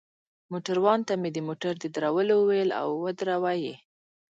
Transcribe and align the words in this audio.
موټروان 0.51 0.99
ته 1.07 1.13
مې 1.21 1.29
د 1.33 1.37
موټر 1.47 1.73
د 1.79 1.85
درولو 1.95 2.33
وویل، 2.39 2.69
او 2.81 2.87
ودروه 3.03 3.53
يې. 3.63 3.75